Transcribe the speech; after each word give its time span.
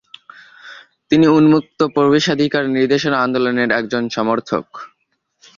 তিনি 1.11 1.25
উন্মুক্ত 1.29 1.79
প্রবেশাধিকার 1.95 2.63
নির্দেশনা 2.69 3.17
আন্দোলনের 3.21 3.69
একজন 3.71 4.03
সমর্থক। 4.09 4.65